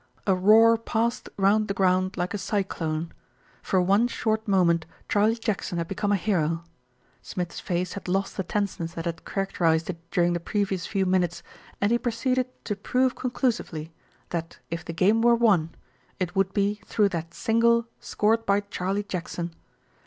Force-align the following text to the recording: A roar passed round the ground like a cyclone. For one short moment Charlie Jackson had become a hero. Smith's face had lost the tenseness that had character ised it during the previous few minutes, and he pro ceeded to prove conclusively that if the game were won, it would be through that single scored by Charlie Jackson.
A 0.25 0.33
roar 0.33 0.79
passed 0.79 1.29
round 1.37 1.67
the 1.67 1.75
ground 1.75 2.17
like 2.17 2.33
a 2.33 2.39
cyclone. 2.39 3.11
For 3.61 3.79
one 3.79 4.07
short 4.07 4.47
moment 4.47 4.87
Charlie 5.07 5.35
Jackson 5.35 5.77
had 5.77 5.87
become 5.87 6.11
a 6.11 6.15
hero. 6.15 6.63
Smith's 7.21 7.59
face 7.59 7.93
had 7.93 8.07
lost 8.07 8.35
the 8.35 8.41
tenseness 8.43 8.93
that 8.95 9.05
had 9.05 9.25
character 9.25 9.63
ised 9.63 9.91
it 9.91 10.09
during 10.09 10.33
the 10.33 10.39
previous 10.39 10.87
few 10.87 11.05
minutes, 11.05 11.43
and 11.79 11.91
he 11.91 11.99
pro 11.99 12.11
ceeded 12.13 12.47
to 12.63 12.75
prove 12.75 13.13
conclusively 13.13 13.93
that 14.29 14.57
if 14.71 14.83
the 14.83 14.91
game 14.93 15.21
were 15.21 15.35
won, 15.35 15.69
it 16.19 16.35
would 16.35 16.51
be 16.51 16.81
through 16.87 17.09
that 17.09 17.35
single 17.35 17.85
scored 17.99 18.43
by 18.43 18.61
Charlie 18.61 19.03
Jackson. 19.03 19.53